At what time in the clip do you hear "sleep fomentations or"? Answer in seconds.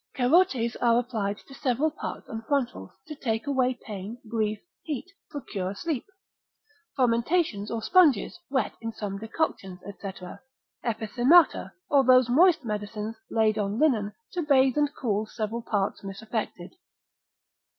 5.75-7.83